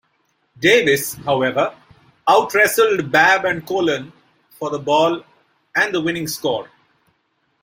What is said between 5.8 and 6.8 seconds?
the winning score.